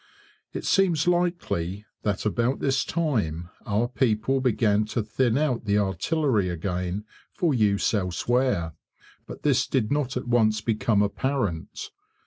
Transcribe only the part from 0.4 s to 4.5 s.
It seems likely that about this time our people